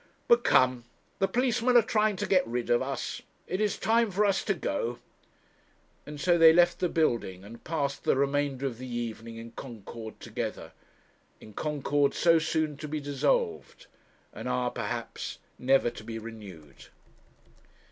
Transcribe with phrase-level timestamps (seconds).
[0.27, 0.85] But, come,
[1.19, 4.55] the policemen are trying to get rid of us; it is time for us to
[4.55, 4.97] go,'
[6.07, 10.19] and so they left the building, and passed the remainder of the evening in concord
[10.19, 10.71] together
[11.39, 13.85] in concord so soon to be dissolved,
[14.33, 14.69] and, ah!
[14.71, 16.85] perhaps never to be renewed.